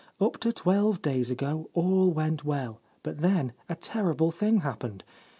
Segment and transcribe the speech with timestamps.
[0.17, 5.03] 4 Up to twelve days ago all went well; but then a terrible thing happened.